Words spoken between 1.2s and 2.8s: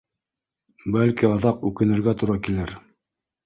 аҙаҡ үкенергә тура килер